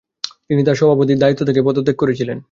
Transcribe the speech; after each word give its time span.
তিনি 0.47 0.61
তার 0.63 0.75
সভাপতির 0.75 1.19
দায়িত্ব 1.19 1.41
থেকে 1.45 1.61
পদত্যাগ 1.61 1.95
করেছিলেন। 1.95 2.37